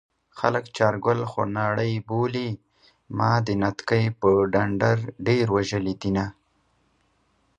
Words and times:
خلک 0.39 0.65
چارګل 0.75 1.19
خونړی 1.31 1.91
بولي 2.07 2.49
ما 3.17 3.31
د 3.47 3.49
نتکۍ 3.61 4.05
په 4.19 4.29
ډنډر 4.51 4.97
ډېر 5.27 5.45
وژلي 5.55 5.93
دينه 6.01 6.25